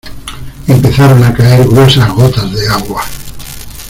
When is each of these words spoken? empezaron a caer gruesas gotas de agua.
empezaron 0.65 1.23
a 1.23 1.31
caer 1.31 1.63
gruesas 1.67 2.09
gotas 2.11 2.51
de 2.51 2.67
agua. 2.69 3.03